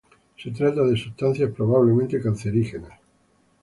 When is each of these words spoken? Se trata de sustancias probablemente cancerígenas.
Se 0.35 0.49
trata 0.49 0.81
de 0.81 0.97
sustancias 0.97 1.51
probablemente 1.51 2.19
cancerígenas. 2.19 2.99